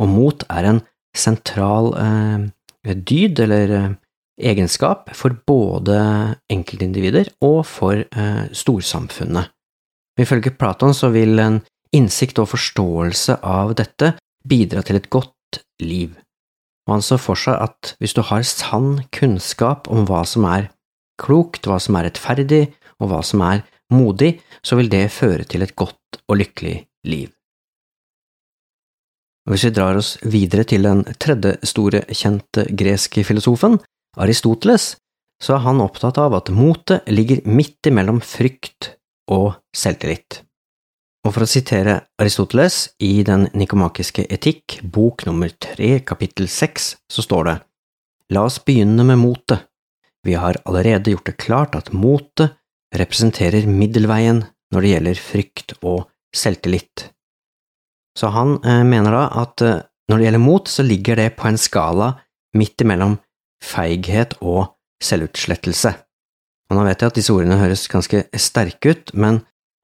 og 0.00 0.08
mot 0.10 0.44
er 0.48 0.68
en 0.70 0.80
sentral 1.16 1.92
eh, 2.00 2.94
dyd 2.94 3.42
eller 3.44 3.74
eh, 3.76 3.90
egenskap 4.50 5.10
for 5.16 5.36
både 5.46 5.98
enkeltindivider 6.52 7.32
og 7.44 7.60
for 7.68 8.00
eh, 8.00 8.46
storsamfunnet. 8.56 9.52
Ifølge 10.20 10.54
Platon 10.56 10.96
så 10.96 11.12
vil 11.12 11.38
en 11.40 11.60
innsikt 11.96 12.40
og 12.40 12.52
forståelse 12.54 13.40
av 13.44 13.76
dette 13.78 14.14
bidra 14.48 14.82
til 14.86 15.00
et 15.00 15.10
godt 15.12 15.62
liv 15.82 16.16
og 16.90 16.96
han 16.96 17.04
så 17.06 17.20
for 17.22 17.38
seg 17.38 17.54
at 17.62 17.92
hvis 18.02 18.16
du 18.18 18.24
har 18.26 18.42
sann 18.42 19.04
kunnskap 19.14 19.86
om 19.94 20.08
hva 20.08 20.24
som 20.26 20.42
er 20.50 20.72
klokt, 21.22 21.68
hva 21.68 21.78
som 21.78 21.94
er 21.94 22.08
rettferdig, 22.08 22.64
og 22.98 23.12
hva 23.12 23.20
som 23.24 23.44
er 23.46 23.62
modig, 23.94 24.40
så 24.66 24.74
vil 24.80 24.90
det 24.90 25.04
føre 25.14 25.46
til 25.46 25.62
et 25.62 25.76
godt 25.78 26.18
og 26.26 26.40
lykkelig 26.40 26.74
liv. 27.06 27.30
Hvis 29.48 29.64
vi 29.66 29.72
drar 29.74 29.96
oss 29.96 30.16
videre 30.22 30.66
til 30.68 30.84
den 30.84 31.04
tredje 31.22 31.56
store 31.66 32.02
kjente 32.12 32.66
greske 32.76 33.24
filosofen, 33.24 33.78
Aristoteles, 34.20 34.96
så 35.40 35.56
er 35.56 35.64
han 35.64 35.80
opptatt 35.80 36.18
av 36.20 36.34
at 36.36 36.52
motet 36.52 37.08
ligger 37.08 37.40
midt 37.48 37.88
imellom 37.88 38.20
frykt 38.20 38.92
og 39.32 39.54
selvtillit. 39.76 40.42
Og 41.24 41.34
for 41.34 41.44
å 41.44 41.50
sitere 41.50 41.98
Aristoteles 42.20 42.94
i 43.04 43.22
Den 43.28 43.46
nikomakiske 43.56 44.24
etikk, 44.32 44.78
bok 44.82 45.26
nummer 45.28 45.52
tre, 45.52 45.98
kapittel 46.00 46.48
seks, 46.48 46.94
så 47.12 47.24
står 47.24 47.48
det 47.48 47.56
La 48.32 48.44
oss 48.46 48.60
begynne 48.64 49.04
med 49.04 49.20
motet. 49.20 49.66
Vi 50.24 50.36
har 50.36 50.60
allerede 50.68 51.12
gjort 51.12 51.28
det 51.28 51.36
klart 51.40 51.76
at 51.76 51.92
motet 51.92 52.56
representerer 52.94 53.68
middelveien 53.68 54.44
når 54.72 54.84
det 54.84 54.92
gjelder 54.94 55.22
frykt 55.24 55.74
og 55.80 56.04
selvtillit. 56.36 57.10
Så 58.20 58.28
han 58.34 58.58
eh, 58.64 58.84
mener 58.84 59.16
da 59.16 59.24
at 59.40 59.64
eh, 59.64 59.80
når 60.10 60.18
det 60.18 60.26
gjelder 60.26 60.44
mot, 60.44 60.68
så 60.68 60.84
ligger 60.84 61.16
det 61.16 61.30
på 61.38 61.48
en 61.48 61.58
skala 61.60 62.12
midt 62.58 62.82
imellom 62.84 63.16
feighet 63.64 64.36
og 64.40 64.74
selvutslettelse. 65.04 65.94
Og 66.70 66.76
nå 66.76 66.84
vet 66.86 67.02
jeg 67.02 67.12
at 67.12 67.18
disse 67.18 67.34
ordene 67.34 67.58
høres 67.60 67.86
ganske 67.90 68.24
sterke 68.38 68.92
ut, 68.94 69.12
men 69.14 69.40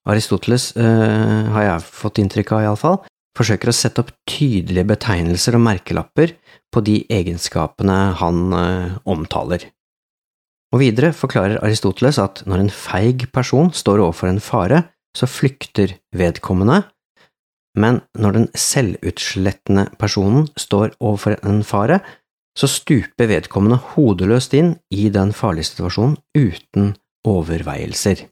Aristoteles, 0.06 0.70
eh, 0.78 1.46
har 1.50 1.64
jeg 1.64 1.86
fått 1.86 2.20
inntrykk 2.22 2.52
av 2.54 2.66
iallfall, 2.66 2.98
forsøker 3.36 3.70
å 3.70 3.76
sette 3.76 4.02
opp 4.04 4.12
tydelige 4.28 4.86
betegnelser 4.88 5.56
og 5.58 5.64
merkelapper 5.66 6.36
på 6.72 6.82
de 6.86 7.00
egenskapene 7.12 7.96
han 8.20 8.44
eh, 8.54 8.98
omtaler. 9.08 9.66
Og 10.74 10.82
videre 10.82 11.12
forklarer 11.16 11.62
Aristoteles 11.64 12.20
at 12.22 12.42
når 12.46 12.64
en 12.64 12.72
feig 12.74 13.26
person 13.34 13.72
står 13.74 14.02
overfor 14.04 14.30
en 14.30 14.42
fare, 14.42 14.84
så 15.16 15.28
flykter 15.30 15.96
vedkommende, 16.16 16.82
men 17.76 18.00
når 18.18 18.38
den 18.38 18.46
selvutslettende 18.56 19.88
personen 20.00 20.48
står 20.56 20.96
overfor 21.00 21.36
en 21.46 21.62
fare, 21.66 22.00
så 22.56 22.68
stuper 22.70 23.28
vedkommende 23.28 23.78
hodeløst 23.92 24.54
inn 24.56 24.76
i 24.90 25.10
den 25.12 25.34
farlige 25.36 25.70
situasjonen 25.70 26.16
uten 26.36 26.94
overveielser. 27.28 28.24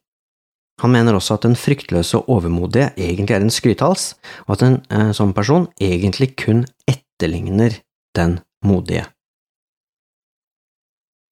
Han 0.82 0.90
mener 0.90 1.14
også 1.14 1.36
at 1.36 1.44
den 1.46 1.56
fryktløse 1.58 2.18
og 2.18 2.30
overmodige 2.38 2.90
egentlig 2.98 3.36
er 3.36 3.44
en 3.44 3.52
skrythals, 3.52 4.14
og 4.48 4.56
at 4.56 4.64
en 4.66 4.78
eh, 4.90 5.12
sånn 5.14 5.34
person 5.36 5.68
egentlig 5.80 6.32
kun 6.40 6.64
etterligner 6.90 7.76
den 8.16 8.40
modige. 8.66 9.04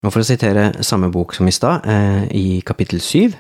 Og 0.03 0.11
For 0.11 0.23
å 0.23 0.27
sitere 0.27 0.83
samme 0.83 1.11
bok 1.15 1.35
som 1.35 1.49
i 1.49 1.55
stad, 1.55 1.87
eh, 1.87 2.25
i 2.35 2.61
kapittel 2.67 3.01
syv, 3.01 3.37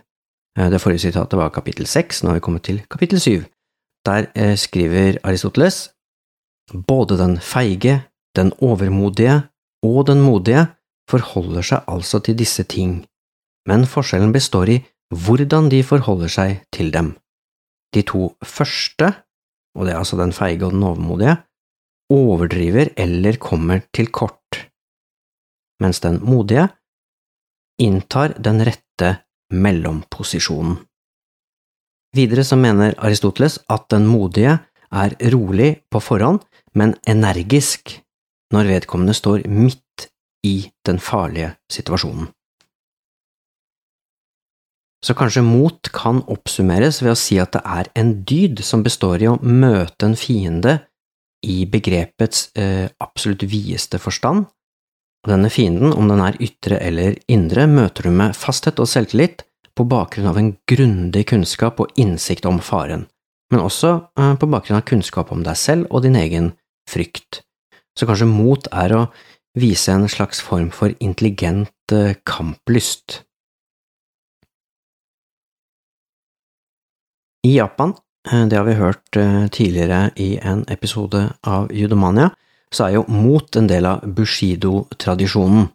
eh, 0.58 0.68
det 0.70 0.80
forrige 0.82 1.06
sitatet 1.06 1.38
var 1.38 1.54
kapittel 1.54 1.86
seks, 1.86 2.22
nå 2.22 2.30
har 2.30 2.40
vi 2.40 2.46
kommet 2.46 2.66
til 2.66 2.82
kapittel 2.90 3.20
syv, 3.20 3.46
der 4.06 4.28
eh, 4.35 4.56
skriver 4.56 5.18
Aristoteles 5.23 5.90
både 6.88 7.18
den 7.18 7.38
feige, 7.40 8.02
den 8.37 8.52
overmodige 8.61 9.42
og 9.82 10.06
den 10.06 10.23
modige 10.23 10.66
forholder 11.11 11.64
seg 11.66 11.88
altså 11.90 12.23
til 12.25 12.38
disse 12.38 12.64
ting, 12.64 13.02
men 13.68 13.87
forskjellen 13.87 14.32
består 14.32 14.71
i 14.71 14.78
hvordan 15.12 15.68
de 15.73 15.82
forholder 15.85 16.30
seg 16.32 16.62
til 16.73 16.92
dem. 16.94 17.12
De 17.92 18.02
to 18.09 18.32
første, 18.44 19.11
og 19.76 19.87
det 19.87 19.94
er 19.94 19.99
altså 20.00 20.16
den 20.16 20.32
feige 20.32 20.64
og 20.64 20.73
den 20.73 20.87
overmodige, 20.88 21.37
overdriver 22.12 22.92
eller 22.97 23.37
kommer 23.40 23.82
til 23.94 24.09
kort, 24.12 24.62
mens 25.82 26.00
den 26.00 26.21
modige 26.25 26.68
inntar 27.80 28.37
den 28.38 28.62
rette 28.64 29.16
mellomposisjonen. 29.52 30.78
Videre 32.12 32.45
så 32.45 32.59
mener 32.61 32.97
Aristoteles 33.00 33.59
at 33.73 33.88
den 33.92 34.04
modige 34.09 34.59
er 34.92 35.16
rolig 35.33 35.71
på 35.90 36.00
forhånd, 36.04 36.42
men 36.76 36.95
energisk 37.09 37.97
når 38.52 38.69
vedkommende 38.69 39.16
står 39.16 39.47
midt 39.49 40.09
i 40.45 40.69
den 40.87 41.00
farlige 41.00 41.54
situasjonen. 41.73 42.28
Så 45.02 45.16
kanskje 45.19 45.42
mot 45.42 45.88
kan 45.90 46.21
oppsummeres 46.31 47.00
ved 47.02 47.14
å 47.14 47.19
si 47.19 47.38
at 47.42 47.57
det 47.57 47.62
er 47.66 47.88
en 47.99 48.12
dyd 48.28 48.61
som 48.62 48.85
består 48.87 49.25
i 49.25 49.31
å 49.31 49.38
møte 49.42 50.07
en 50.07 50.19
fiende 50.19 50.76
i 51.42 51.64
begrepets 51.66 52.52
eh, 52.54 52.87
absolutt 53.02 53.42
videste 53.50 53.99
forstand. 53.99 54.45
Denne 55.26 55.50
fienden, 55.54 55.90
om 55.95 56.07
den 56.11 56.23
er 56.23 56.38
ytre 56.42 56.78
eller 56.83 57.19
indre, 57.31 57.66
møter 57.66 58.07
du 58.07 58.14
med 58.14 58.37
fasthet 58.38 58.78
og 58.83 58.90
selvtillit 58.90 59.42
på 59.82 59.88
bakgrunn 59.90 60.30
av 60.30 60.38
en 60.38 60.52
grundig 60.70 61.26
kunnskap 61.32 61.80
og 61.82 61.90
innsikt 61.98 62.46
om 62.46 62.60
faren, 62.62 63.08
men 63.50 63.64
også 63.64 63.94
eh, 64.18 64.34
på 64.38 64.48
bakgrunn 64.50 64.78
av 64.78 64.86
kunnskap 64.86 65.32
om 65.34 65.42
deg 65.42 65.58
selv 65.58 65.90
og 65.90 66.04
din 66.06 66.18
egen 66.18 66.52
frykt. 66.90 67.42
Så 67.98 68.06
kanskje 68.08 68.30
mot 68.30 68.68
er 68.70 68.94
å 68.94 69.02
vise 69.58 69.92
en 69.92 70.08
slags 70.08 70.40
form 70.40 70.70
for 70.72 70.94
intelligent 71.02 71.94
eh, 71.94 72.14
kamplyst. 72.28 73.22
I 77.42 77.56
Japan, 77.56 77.96
eh, 78.30 78.46
det 78.46 78.60
har 78.60 78.68
vi 78.70 78.78
hørt 78.78 79.20
tidligere 79.52 80.12
i 80.14 80.36
en 80.38 80.62
episode 80.70 81.26
av 81.42 81.72
Judomania, 81.74 82.30
så 82.72 82.86
er 82.86 83.00
jo 83.00 83.08
mot 83.10 83.58
en 83.58 83.66
del 83.68 83.88
av 83.88 84.06
bushido-tradisjonen, 84.06 85.72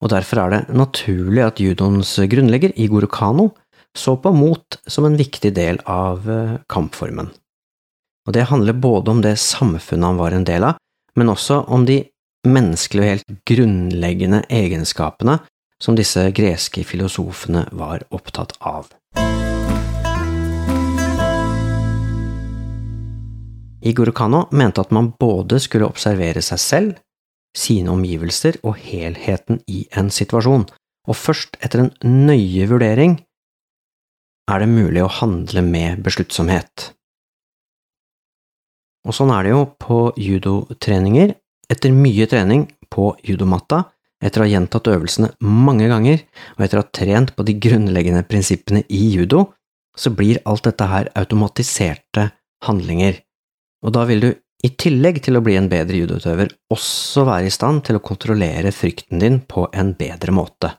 og 0.00 0.08
derfor 0.12 0.40
er 0.40 0.54
det 0.54 0.60
naturlig 0.72 1.42
at 1.44 1.60
judoens 1.60 2.14
grunnlegger 2.32 2.72
Igor 2.80 3.04
Kano 3.12 3.50
så 3.96 4.14
på 4.16 4.32
mot 4.32 4.78
som 4.86 5.04
en 5.04 5.18
viktig 5.18 5.52
del 5.56 5.80
av 5.84 6.28
eh, 6.30 6.56
kampformen. 6.70 7.28
Og 8.28 8.34
det 8.36 8.46
handler 8.48 8.78
både 8.78 9.10
om 9.10 9.20
det 9.24 9.34
samfunnet 9.42 10.06
han 10.06 10.20
var 10.20 10.36
en 10.36 10.46
del 10.46 10.64
av, 10.70 10.78
men 11.18 11.32
også 11.32 11.64
om 11.68 11.84
de 11.88 12.04
menneskelige 12.46 13.02
og 13.02 13.10
helt 13.10 13.34
grunnleggende 13.50 14.44
egenskapene 14.48 15.40
som 15.82 15.96
disse 15.98 16.22
greske 16.36 16.84
filosofene 16.86 17.66
var 17.76 18.04
opptatt 18.14 18.54
av. 18.60 18.88
Igor 23.80 24.12
Kano 24.12 24.44
mente 24.52 24.80
at 24.84 24.92
man 24.92 25.12
både 25.18 25.58
skulle 25.60 25.88
observere 25.88 26.42
seg 26.44 26.60
selv, 26.60 26.98
sine 27.56 27.90
omgivelser 27.92 28.60
og 28.66 28.78
helheten 28.78 29.60
i 29.70 29.84
en 29.98 30.10
situasjon, 30.14 30.66
og 31.08 31.18
først 31.18 31.58
etter 31.64 31.84
en 31.84 31.92
nøye 32.28 32.68
vurdering 32.70 33.18
er 34.50 34.62
det 34.62 34.70
mulig 34.70 35.02
å 35.04 35.12
handle 35.20 35.62
med 35.66 36.02
besluttsomhet. 36.04 36.90
Og 39.06 39.16
sånn 39.16 39.32
er 39.32 39.46
det 39.46 39.54
jo 39.54 39.62
på 39.80 40.00
judotreninger. 40.20 41.32
Etter 41.70 41.94
mye 41.94 42.26
trening 42.28 42.66
på 42.92 43.12
judomatta, 43.24 43.84
etter 44.20 44.42
å 44.42 44.44
ha 44.44 44.50
gjentatt 44.50 44.90
øvelsene 44.90 45.30
mange 45.46 45.86
ganger, 45.88 46.20
og 46.58 46.66
etter 46.66 46.80
å 46.80 46.84
ha 46.84 46.92
trent 46.98 47.32
på 47.36 47.46
de 47.46 47.56
grunnleggende 47.62 48.26
prinsippene 48.28 48.82
i 48.90 49.04
judo, 49.14 49.46
så 49.96 50.12
blir 50.14 50.42
alt 50.44 50.66
dette 50.66 50.86
her 50.90 51.08
automatiserte 51.18 52.28
handlinger 52.66 53.22
og 53.84 53.94
da 53.96 54.04
vil 54.08 54.24
du, 54.24 54.30
i 54.66 54.70
tillegg 54.76 55.22
til 55.24 55.38
å 55.38 55.42
bli 55.44 55.56
en 55.56 55.70
bedre 55.72 56.02
judoutøver, 56.02 56.50
også 56.72 57.24
være 57.28 57.48
i 57.48 57.54
stand 57.54 57.84
til 57.86 57.96
å 57.96 58.04
kontrollere 58.04 58.72
frykten 58.76 59.22
din 59.22 59.40
på 59.48 59.66
en 59.72 59.94
bedre 59.98 60.34
måte. 60.36 60.74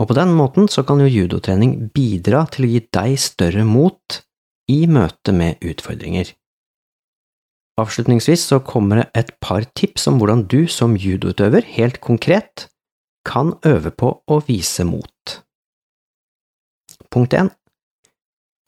Og 0.00 0.08
på 0.08 0.16
den 0.16 0.32
måten 0.36 0.68
så 0.72 0.84
kan 0.88 1.00
jo 1.02 1.08
judotrening 1.08 1.76
bidra 1.94 2.46
til 2.52 2.66
å 2.66 2.70
gi 2.72 2.82
deg 2.92 3.16
større 3.20 3.64
mot 3.68 4.20
i 4.72 4.84
møte 4.88 5.34
med 5.36 5.60
utfordringer. 5.64 6.32
Avslutningsvis 7.80 8.44
så 8.52 8.60
kommer 8.64 9.00
det 9.00 9.06
et 9.16 9.32
par 9.40 9.64
tips 9.76 10.06
om 10.10 10.20
hvordan 10.20 10.44
du 10.52 10.66
som 10.68 10.96
judoutøver 11.00 11.64
helt 11.76 12.00
konkret 12.04 12.68
kan 13.28 13.54
øve 13.68 13.92
på 13.92 14.12
å 14.28 14.40
vise 14.46 14.84
mot. 14.88 15.40
Punkt 17.10 17.34
1. 17.36 17.50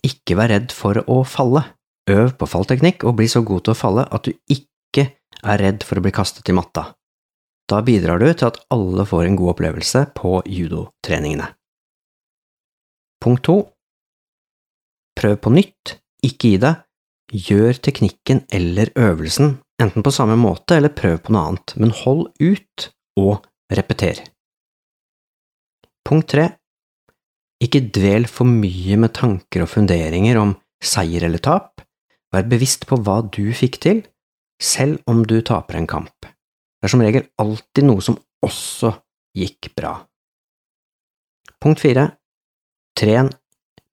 Ikke 0.06 0.36
vær 0.38 0.50
redd 0.52 0.72
for 0.74 0.98
å 1.06 1.22
falle. 1.28 1.64
Øv 2.10 2.32
på 2.38 2.48
fallteknikk 2.50 3.04
og 3.06 3.20
bli 3.20 3.28
så 3.30 3.44
god 3.46 3.62
til 3.62 3.74
å 3.74 3.78
falle 3.78 4.04
at 4.10 4.26
du 4.26 4.32
ikke 4.50 5.04
er 5.42 5.62
redd 5.62 5.84
for 5.86 5.98
å 5.98 6.04
bli 6.04 6.12
kastet 6.14 6.48
i 6.50 6.56
matta. 6.56 6.88
Da 7.70 7.78
bidrar 7.86 8.18
du 8.18 8.26
til 8.32 8.48
at 8.48 8.58
alle 8.74 9.06
får 9.06 9.28
en 9.28 9.36
god 9.38 9.54
opplevelse 9.54 10.04
på 10.18 10.40
judotreningene. 10.50 11.46
Punkt 13.22 13.46
to 13.46 13.58
Prøv 15.18 15.36
på 15.44 15.52
nytt, 15.52 15.98
ikke 16.24 16.54
gi 16.54 16.58
deg. 16.62 16.80
Gjør 17.32 17.78
teknikken 17.84 18.42
eller 18.52 18.90
øvelsen, 18.98 19.54
enten 19.80 20.04
på 20.04 20.12
samme 20.12 20.34
måte 20.40 20.76
eller 20.76 20.92
prøv 20.92 21.20
på 21.24 21.32
noe 21.32 21.52
annet, 21.52 21.74
men 21.80 21.94
hold 22.02 22.26
ut 22.40 22.88
og 23.20 23.46
repeter. 23.72 24.20
Punkt 26.04 26.32
tre 26.34 26.48
Ikke 27.62 27.84
dvel 27.94 28.26
for 28.26 28.48
mye 28.48 28.98
med 28.98 29.14
tanker 29.16 29.64
og 29.64 29.70
funderinger 29.70 30.40
om 30.40 30.56
seier 30.82 31.28
eller 31.28 31.40
tap, 31.40 31.80
Vær 32.32 32.48
bevisst 32.48 32.86
på 32.88 32.96
hva 33.04 33.20
du 33.28 33.52
fikk 33.56 33.78
til, 33.84 34.02
selv 34.62 35.02
om 35.10 35.24
du 35.28 35.40
taper 35.44 35.78
en 35.78 35.88
kamp. 35.90 36.14
Det 36.22 36.88
er 36.88 36.92
som 36.94 37.04
regel 37.04 37.28
alltid 37.42 37.86
noe 37.86 38.02
som 38.04 38.16
også 38.42 38.94
gikk 39.36 39.72
bra. 39.76 39.94
Punkt 41.62 41.82
fire 41.82 42.08
Tren 42.98 43.30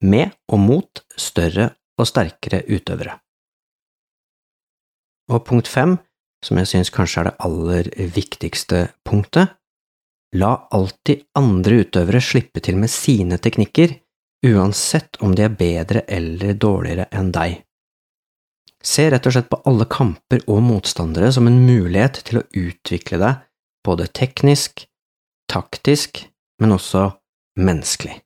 med 0.03 0.33
og 0.51 0.59
mot 0.59 1.01
større 1.19 1.69
og 1.99 2.07
sterkere 2.07 2.63
utøvere. 2.67 3.13
Og 5.29 5.43
punkt 5.45 5.69
fem, 5.69 5.95
som 6.43 6.59
jeg 6.59 6.71
synes 6.71 6.91
kanskje 6.93 7.21
er 7.21 7.29
det 7.29 7.37
aller 7.45 7.89
viktigste 8.15 8.81
punktet, 9.07 9.55
la 10.39 10.51
alltid 10.75 11.25
andre 11.37 11.81
utøvere 11.83 12.21
slippe 12.23 12.63
til 12.65 12.79
med 12.79 12.91
sine 12.91 13.39
teknikker, 13.41 13.95
uansett 14.49 15.19
om 15.25 15.33
de 15.35 15.45
er 15.45 15.57
bedre 15.57 16.05
eller 16.07 16.55
dårligere 16.55 17.09
enn 17.15 17.31
deg. 17.35 17.59
Se 18.79 19.09
rett 19.11 19.25
og 19.27 19.35
slett 19.35 19.49
på 19.51 19.59
alle 19.67 19.87
kamper 19.91 20.45
og 20.47 20.61
motstandere 20.63 21.31
som 21.35 21.49
en 21.49 21.59
mulighet 21.65 22.21
til 22.27 22.39
å 22.39 22.45
utvikle 22.55 23.19
deg 23.19 23.41
både 23.83 24.07
teknisk, 24.15 24.85
taktisk, 25.51 26.23
men 26.61 26.75
også 26.75 27.09
menneskelig. 27.59 28.19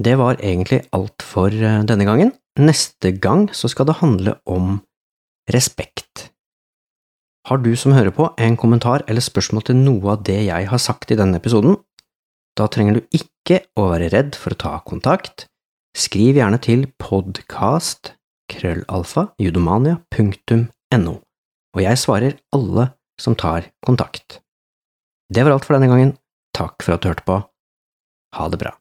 Det 0.00 0.16
var 0.16 0.40
egentlig 0.40 0.82
alt 0.96 1.24
for 1.24 1.52
eh, 1.52 1.82
denne 1.84 2.06
gangen. 2.08 2.32
Neste 2.60 3.12
gang 3.12 3.48
så 3.52 3.68
skal 3.68 3.88
det 3.88 3.98
handle 4.00 4.38
om 4.48 4.78
respekt. 5.52 6.30
Har 7.48 7.60
du 7.60 7.72
som 7.76 7.92
hører 7.92 8.12
på 8.14 8.30
en 8.40 8.56
kommentar 8.60 9.04
eller 9.08 9.24
spørsmål 9.24 9.66
til 9.68 9.78
noe 9.80 10.14
av 10.14 10.24
det 10.24 10.38
jeg 10.46 10.68
har 10.72 10.80
sagt 10.80 11.12
i 11.12 11.18
denne 11.20 11.40
episoden? 11.40 11.76
Da 12.56 12.68
trenger 12.68 12.98
du 12.98 13.16
ikke 13.16 13.62
å 13.80 13.90
være 13.92 14.10
redd 14.12 14.36
for 14.38 14.54
å 14.54 14.60
ta 14.60 14.72
kontakt 14.86 15.46
Skriv 15.96 16.38
gjerne 16.38 16.58
til 16.62 16.86
judomania.no, 19.38 21.14
og 21.74 21.82
jeg 21.82 21.98
svarer 21.98 22.38
alle 22.54 22.90
som 23.20 23.36
tar 23.38 23.70
kontakt. 23.86 24.40
Det 25.30 25.44
var 25.44 25.54
alt 25.54 25.66
for 25.66 25.76
denne 25.76 25.90
gangen. 25.90 26.16
Takk 26.56 26.82
for 26.82 26.96
at 26.96 27.02
du 27.02 27.10
hørte 27.10 27.26
på. 27.26 27.38
Ha 28.34 28.48
det 28.50 28.58
bra. 28.62 28.79